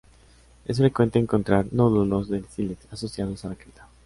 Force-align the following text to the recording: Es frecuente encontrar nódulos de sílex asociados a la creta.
Es 0.65 0.77
frecuente 0.79 1.19
encontrar 1.19 1.71
nódulos 1.71 2.27
de 2.27 2.41
sílex 2.45 2.91
asociados 2.91 3.45
a 3.45 3.49
la 3.49 3.55
creta. 3.55 3.87